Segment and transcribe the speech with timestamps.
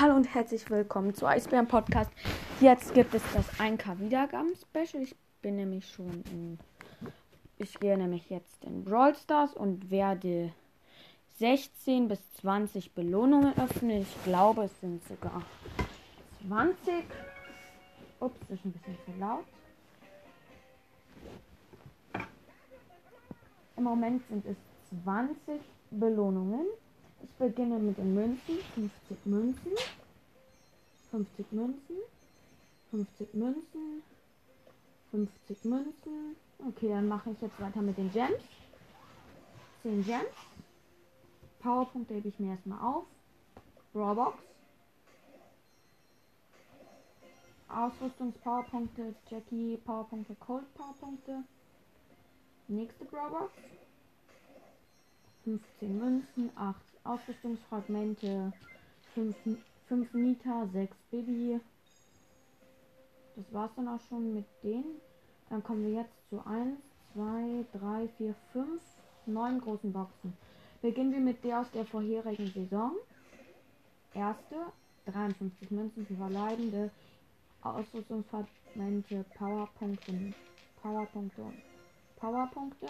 [0.00, 2.10] Hallo und herzlich willkommen zu Eisbären Podcast.
[2.60, 5.02] Jetzt gibt es das 1K Wiedergaben Special.
[5.02, 6.58] Ich bin nämlich schon in.
[7.58, 10.52] Ich gehe nämlich jetzt in Brawl Stars und werde
[11.34, 14.02] 16 bis 20 Belohnungen öffnen.
[14.02, 15.42] Ich glaube, es sind sogar
[16.48, 17.04] 20.
[18.20, 19.44] Ups, das ist ein bisschen zu laut.
[23.76, 24.56] Im Moment sind es
[25.04, 26.66] 20 Belohnungen.
[27.32, 28.58] Ich beginne mit den Münzen.
[28.74, 29.72] 50 Münzen.
[31.10, 31.96] 50 Münzen.
[32.90, 34.02] 50 Münzen.
[35.10, 36.36] 50 Münzen.
[36.68, 38.42] Okay, dann mache ich jetzt weiter mit den Gems.
[39.82, 40.24] 10 Gems.
[41.60, 43.04] Powerpunkte hebe ich mir erstmal auf.
[43.92, 44.38] Brawlbox.
[47.68, 51.44] Ausrüstungs-Powerpunkte, Jackie, Powerpunkte, Cold Powerpunkte.
[52.68, 53.52] Nächste Brawlbox.
[55.44, 58.52] 15 Münzen, 8 Ausrüstungsfragmente,
[59.14, 59.36] 5,
[59.88, 61.60] 5 Nita, 6 Bibi.
[63.36, 65.00] Das war's dann auch schon mit denen.
[65.50, 66.78] Dann kommen wir jetzt zu 1,
[67.14, 68.80] 2, 3, 4, 5,
[69.26, 70.36] 9 großen Boxen.
[70.80, 72.92] Beginnen wir mit der aus der vorherigen Saison.
[74.14, 74.56] Erste,
[75.06, 76.90] 53 Münzen für Verleidende,
[77.62, 80.34] Ausrüstungsfragmente, Powerpunkte,
[80.82, 81.42] Powerpunkte
[82.16, 82.86] Powerpunkte.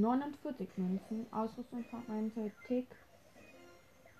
[0.00, 2.86] 49 Münzen, Ausrüstungsfragmente, Tick,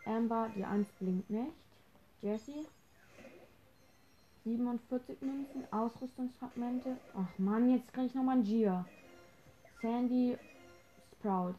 [0.05, 1.53] Amber, die 1 blinkt nicht,
[2.23, 2.67] Jessie,
[4.45, 8.85] 47 Münzen, Ausrüstungsfragmente, ach man, jetzt kriege ich nochmal ein Gier,
[9.81, 10.37] Sandy,
[11.13, 11.55] Sprout,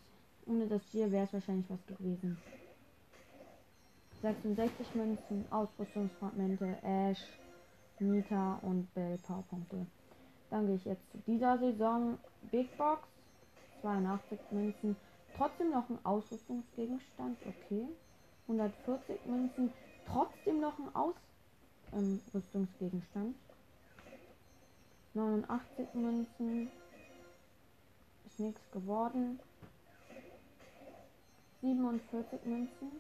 [0.46, 2.38] ohne das Gier wäre es wahrscheinlich was gewesen.
[4.22, 7.24] 66 Münzen, Ausrüstungsfragmente, Ash,
[8.00, 9.86] Nita und Bell Powerpunkte.
[10.50, 12.18] Dann gehe ich jetzt zu dieser Saison.
[12.52, 13.08] Big Box
[13.82, 14.96] 82 Münzen.
[15.38, 17.38] Trotzdem noch ein Ausrüstungsgegenstand.
[17.46, 17.86] Okay.
[18.48, 19.72] 140 Münzen.
[20.06, 20.96] Trotzdem noch ein
[21.94, 23.36] Ausrüstungsgegenstand.
[23.36, 23.40] Ähm,
[25.14, 26.70] 89 Münzen.
[28.26, 29.40] Ist nichts geworden.
[31.62, 32.92] 47 Münzen.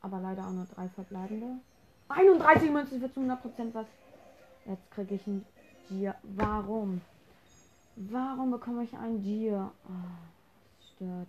[0.00, 1.60] Aber leider auch nur drei verbleibende.
[2.08, 3.86] 31 Münzen für zu 100% was.
[4.66, 5.44] Jetzt kriege ich ein
[5.88, 6.14] Gier.
[6.22, 7.00] Warum?
[7.96, 9.70] Warum bekomme ich ein Gier?
[9.88, 9.90] Oh,
[10.76, 11.28] das stört.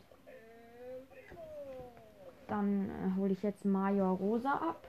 [2.48, 4.88] Dann äh, hole ich jetzt Major Rosa ab.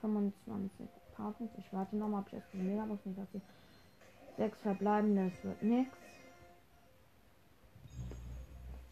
[0.00, 1.48] 25 Partner.
[1.58, 3.40] Ich warte nochmal, ob ich jetzt die Megabox nicht habe.
[4.36, 5.96] Sechs verbleibende, es wird nichts.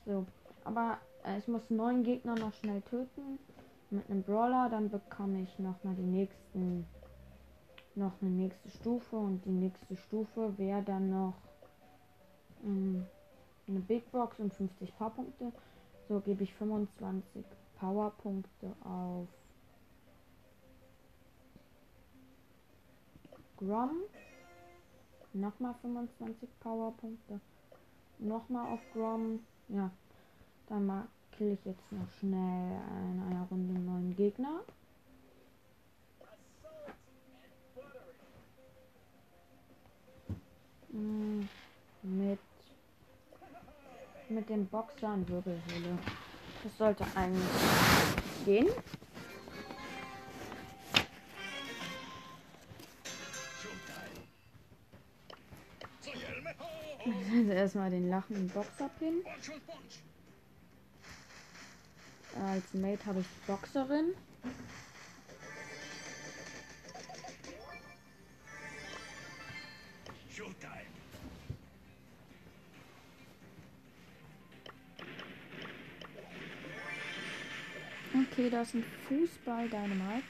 [0.07, 0.27] So,
[0.65, 3.39] aber äh, ich muss neun Gegner noch schnell töten.
[3.91, 6.87] Mit einem Brawler, dann bekomme ich noch mal die nächsten
[7.97, 11.34] noch eine nächste Stufe und die nächste Stufe wäre dann noch
[12.65, 13.06] ähm,
[13.69, 15.53] eine Big Box und 50 Powerpunkte.
[16.09, 17.44] So gebe ich 25
[17.78, 19.28] Powerpunkte auf
[23.56, 23.91] Grom.
[25.32, 27.41] Nochmal 25 Powerpunkte.
[28.19, 29.41] Nochmal auf Grom.
[29.69, 29.91] Ja,
[30.69, 32.81] dann kill ich jetzt noch schnell
[33.12, 34.61] in einer Runde einen neuen Gegner.
[42.03, 42.38] Mit
[44.28, 45.99] mit dem Boxer und Wirbelhöhle.
[46.62, 47.44] Das sollte eigentlich
[48.44, 48.69] gehen.
[57.37, 59.25] Also erstmal den lachenden Boxer pin.
[62.41, 64.15] Als Mate habe ich Boxerin.
[78.55, 80.23] Da ist ein Fußball Dynamite.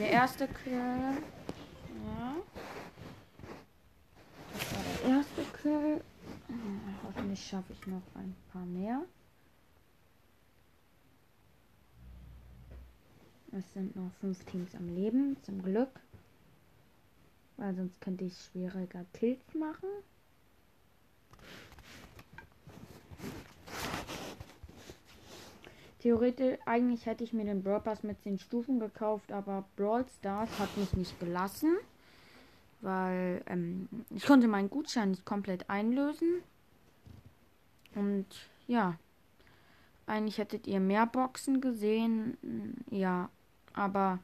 [0.00, 1.39] Der erste Kill.
[4.52, 6.00] Das war der erste Kill.
[7.04, 9.02] Hoffentlich schaffe ich noch ein paar mehr.
[13.52, 16.00] Es sind noch fünf Teams am Leben, zum Glück.
[17.56, 19.88] Weil sonst könnte ich schwieriger Kills machen.
[26.00, 30.48] Theoretisch, eigentlich hätte ich mir den Brawl Pass mit 10 Stufen gekauft, aber Brawl Stars
[30.58, 31.76] hat mich nicht gelassen,
[32.80, 36.42] weil ähm, ich konnte meinen Gutschein nicht komplett einlösen.
[37.94, 38.26] Und
[38.66, 38.98] ja,
[40.06, 42.36] eigentlich hättet ihr mehr Boxen gesehen,
[42.90, 43.30] ja,
[43.72, 44.18] aber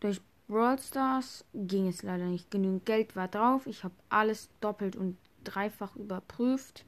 [0.00, 2.50] durch Brawl Stars ging es leider nicht.
[2.50, 3.66] Genügend Geld war drauf.
[3.66, 6.84] Ich habe alles doppelt und dreifach überprüft.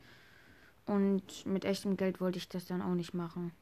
[0.86, 3.52] Und mit echtem Geld wollte ich das dann auch nicht machen.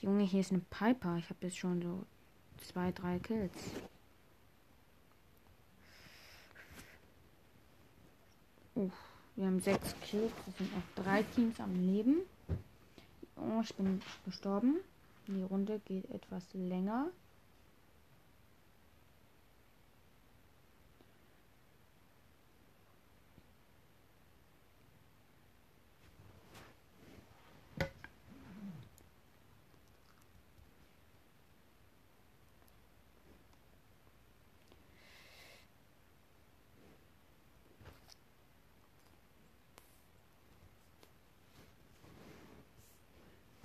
[0.00, 1.16] Junge, hier ist eine Piper.
[1.16, 2.04] Ich habe jetzt schon so
[2.58, 3.52] zwei, drei Kills.
[8.74, 8.92] Uff,
[9.36, 10.32] wir haben sechs Kills.
[10.44, 12.16] Das sind auch drei Teams am Leben.
[13.36, 14.76] Oh, ich bin gestorben.
[15.28, 17.08] Die Runde geht etwas länger.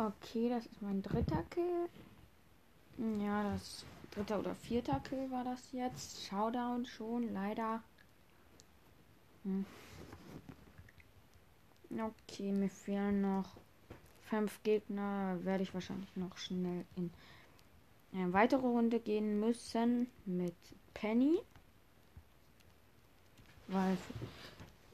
[0.07, 1.87] Okay, das ist mein dritter Kill.
[3.19, 6.25] Ja, das dritter oder vierter Kill war das jetzt.
[6.25, 7.83] Showdown schon, leider.
[9.43, 9.63] Hm.
[11.91, 13.57] Okay, mir fehlen noch
[14.23, 15.37] fünf Gegner.
[15.43, 17.11] Werde ich wahrscheinlich noch schnell in
[18.13, 20.55] eine weitere Runde gehen müssen mit
[20.95, 21.37] Penny.
[23.67, 23.97] Weil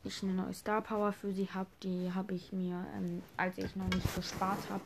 [0.08, 1.70] ich eine neue Star Power für sie habe.
[1.84, 4.84] Die habe ich mir, ähm, als ich noch nicht gespart habe,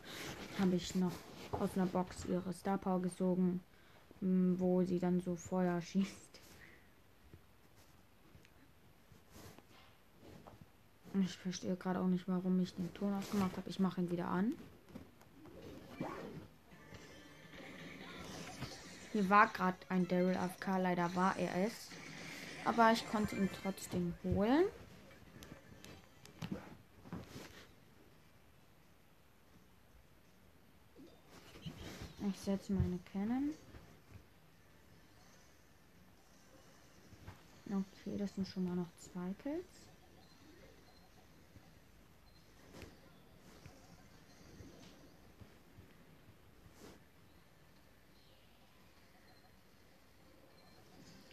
[0.60, 1.12] habe ich noch
[1.52, 3.62] aus einer Box ihre Star Power gesogen,
[4.22, 6.42] ähm, wo sie dann so Feuer schießt.
[11.26, 13.70] Ich verstehe gerade auch nicht, warum ich den Ton ausgemacht habe.
[13.70, 14.54] Ich mache ihn wieder an.
[19.12, 21.90] Hier war gerade ein Daryl AFK, leider war er es.
[22.64, 24.64] Aber ich konnte ihn trotzdem holen.
[32.30, 33.52] Ich setze meine Cannon.
[37.66, 39.66] Okay, das sind schon mal noch zwei Kills.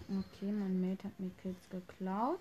[0.09, 2.41] Okay, mein Mate hat mir Kills geklaut.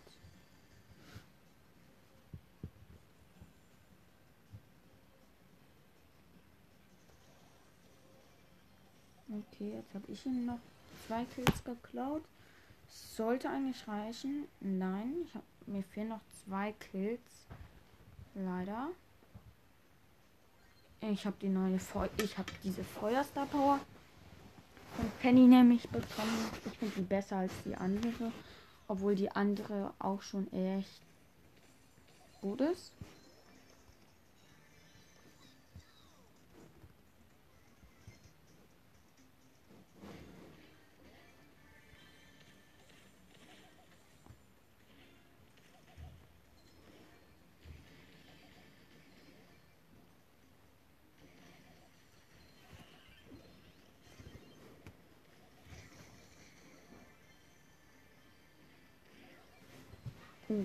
[9.38, 10.60] Okay, jetzt habe ich ihm noch
[11.06, 12.24] zwei Kills geklaut.
[12.88, 14.48] Sollte eigentlich reichen.
[14.62, 17.22] Nein, ich hab, mir fehlen noch zwei Kills.
[18.34, 18.90] Leider.
[21.02, 23.80] Ich habe die neue Feu ich habe diese Feuerstar Power
[24.96, 26.50] von Penny nämlich bekommen.
[26.66, 28.32] Ich finde die besser als die andere,
[28.88, 31.02] obwohl die andere auch schon echt
[32.42, 32.94] gut ist.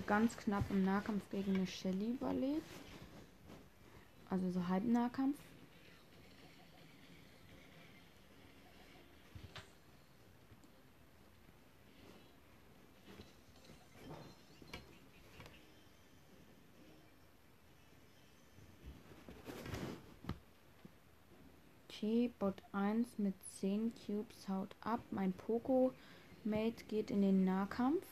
[0.07, 2.63] Ganz knapp im Nahkampf gegen eine Shelly überlebt.
[4.29, 5.37] Also so halb Nahkampf.
[22.03, 24.99] Okay, Bot 1 mit 10 Cubes haut ab.
[25.11, 28.05] Mein Poco-Mate geht in den Nahkampf.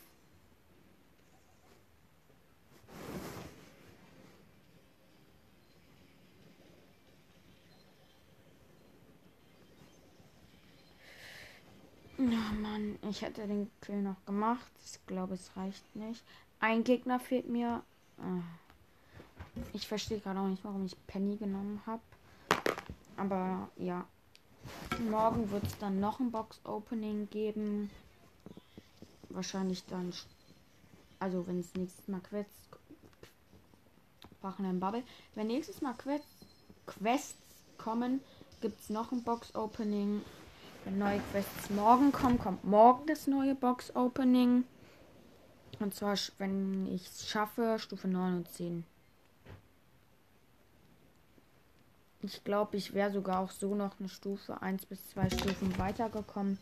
[12.17, 12.51] Ja,
[12.81, 14.71] Mann, ich hätte den Kill noch gemacht.
[14.85, 16.23] Ich glaube, es reicht nicht.
[16.59, 17.83] Ein Gegner fehlt mir.
[18.17, 18.41] Ah.
[19.73, 22.01] Ich verstehe gerade auch nicht, warum ich Penny genommen habe.
[23.17, 24.05] Aber ja.
[25.09, 27.89] Morgen wird es dann noch ein Box-Opening geben.
[29.29, 30.13] Wahrscheinlich dann.
[31.19, 32.69] Also, wenn es nächstes Mal Quests.
[34.41, 35.03] Brauchen ein Bubble.
[35.35, 35.95] Wenn nächstes Mal
[36.85, 37.45] Quests
[37.77, 38.21] kommen,
[38.61, 40.21] gibt es noch ein Box-Opening.
[40.83, 44.63] Wenn neue Quests morgen kommen, kommt morgen das neue Box-Opening.
[45.79, 48.83] Und zwar, wenn ich es schaffe, Stufe 9 und 10.
[52.23, 56.57] Ich glaube, ich wäre sogar auch so noch eine Stufe 1 bis 2 Stufen weitergekommen.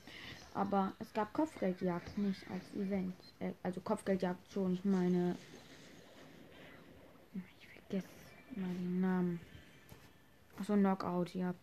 [0.54, 3.16] Aber es gab Kopfgeldjagd nicht als Event.
[3.40, 5.36] Äh, also Kopfgeldjagd schon, ich meine.
[7.34, 8.08] Ich vergesse
[8.56, 9.40] meinen den Namen.
[10.60, 11.54] Achso, Knockout, ja.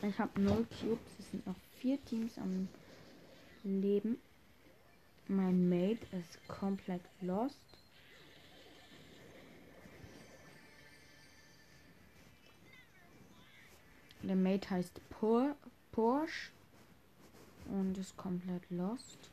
[0.00, 1.00] Ich habe 0 Cubes.
[1.18, 2.68] Es sind noch vier Teams am
[3.64, 4.18] Leben.
[5.26, 7.58] Mein Mate ist komplett lost.
[14.22, 15.56] Der Mate heißt Por
[15.90, 16.52] Porsche
[17.66, 19.32] und ist komplett lost.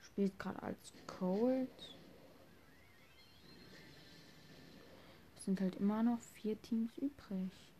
[0.00, 1.68] Spielt gerade als Cold.
[5.36, 7.71] Es sind halt immer noch vier Teams übrig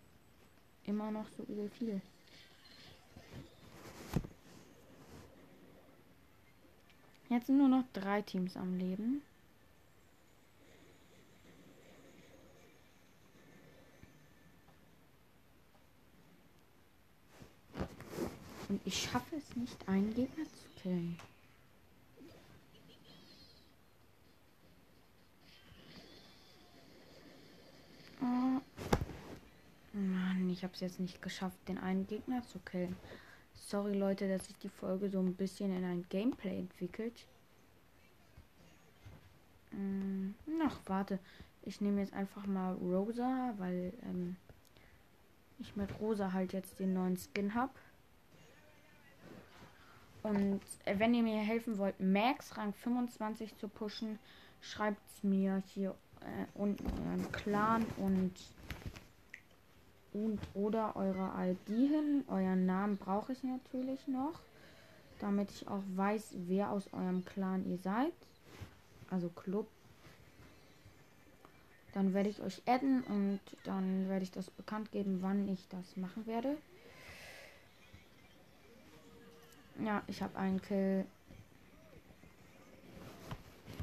[0.87, 2.01] immer noch so übel viel.
[7.29, 9.23] Jetzt sind nur noch drei Teams am Leben.
[18.69, 21.19] Und ich schaffe es nicht, einen Gegner zu killen.
[30.63, 32.95] Ich habe es jetzt nicht geschafft, den einen Gegner zu killen.
[33.53, 37.27] Sorry Leute, dass sich die Folge so ein bisschen in ein Gameplay entwickelt.
[39.71, 41.19] Hm, ach, warte.
[41.63, 44.37] Ich nehme jetzt einfach mal Rosa, weil ähm,
[45.59, 47.73] ich mit Rosa halt jetzt den neuen Skin habe.
[50.23, 54.21] Und äh, wenn ihr mir helfen wollt, Max Rang 25 zu pushen,
[54.61, 58.33] schreibt es mir hier äh, unten euren Clan und
[60.13, 62.25] und oder eure ID hin.
[62.29, 64.41] Euren Namen brauche ich natürlich noch,
[65.19, 68.13] damit ich auch weiß, wer aus eurem Clan ihr seid.
[69.11, 69.69] Also Club.
[71.93, 75.97] Dann werde ich euch adden und dann werde ich das bekannt geben, wann ich das
[75.97, 76.57] machen werde.
[79.79, 81.05] Ja, ich habe einen Kill.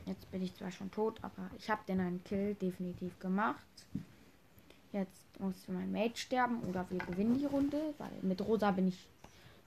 [0.05, 3.59] Jetzt bin ich zwar schon tot, aber ich habe den einen Kill definitiv gemacht.
[4.91, 9.08] Jetzt muss mein Mate sterben oder wir gewinnen die Runde, weil mit Rosa bin ich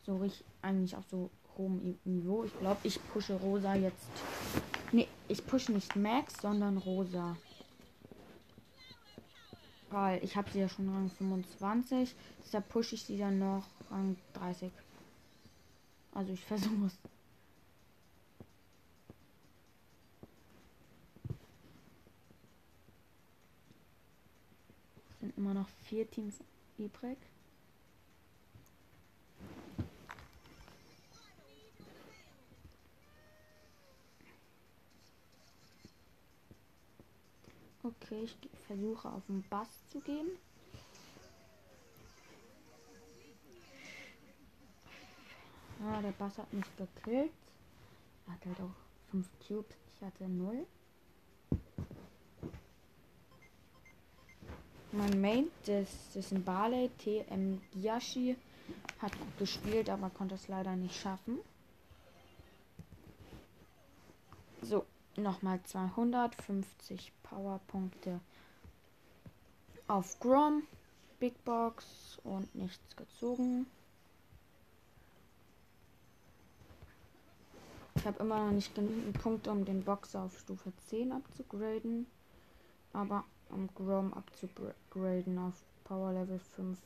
[0.04, 2.44] so richtig eigentlich auf so hohem Niveau.
[2.44, 4.08] Ich glaube, ich pushe Rosa jetzt.
[4.90, 7.36] Nee, ich pushe nicht Max, sondern Rosa.
[9.90, 12.14] Weil ich habe sie ja schon Rang 25.
[12.44, 14.72] Deshalb pushe ich sie dann noch Rang 30.
[16.12, 16.98] Also ich versuche es.
[25.22, 26.40] sind immer noch vier Teams
[26.76, 27.18] übrig.
[37.84, 40.30] Okay, ich versuche auf den Bass zu gehen.
[45.80, 47.32] Ja, der Bass hat mich gekillt.
[48.26, 49.76] Er hat halt auch 5 Cubes.
[49.94, 50.66] Ich hatte 0.
[54.94, 58.36] Mein Main, das, das ist ein Barley, TM Giashi,
[59.00, 61.38] hat gut gespielt, aber konnte es leider nicht schaffen.
[64.60, 64.84] So,
[65.16, 68.20] nochmal 250 Powerpunkte
[69.88, 70.62] auf Grom,
[71.18, 73.66] Big Box und nichts gezogen.
[77.94, 82.06] Ich habe immer noch nicht genügend Punkte, um den Box auf Stufe 10 abzugraden.
[82.92, 85.54] Aber um Grom abzugraden auf
[85.84, 86.78] Power Level 5.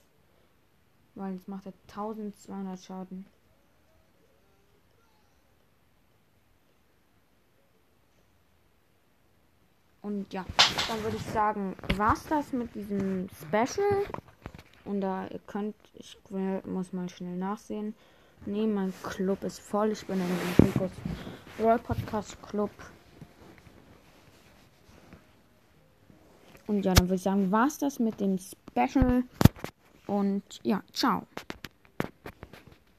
[1.15, 3.27] Weil jetzt macht er 1200 Schaden.
[10.03, 10.45] Und ja,
[10.87, 14.05] dann würde ich sagen, war's das mit diesem Special.
[14.85, 16.17] Und da ihr könnt, ich
[16.65, 17.95] muss mal schnell nachsehen.
[18.45, 19.91] Nee, mein Club ist voll.
[19.91, 20.93] Ich bin in dem Focus
[21.59, 22.71] Royal Podcast Club.
[26.67, 29.25] Und ja, dann würde ich sagen, war es das mit dem Special.
[30.07, 31.23] Und ja, ciao.